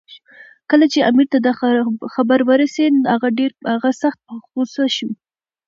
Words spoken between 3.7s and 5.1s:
هغه سخت په غوسه شو.